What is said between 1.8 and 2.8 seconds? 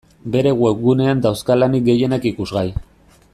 gehienak ikusgai.